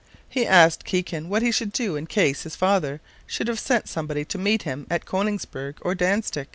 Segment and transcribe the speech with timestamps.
[0.27, 4.25] He asked Kikin what he should do in case his father should have sent somebody
[4.25, 6.47] to meet him at Konigsberg or Dantzic.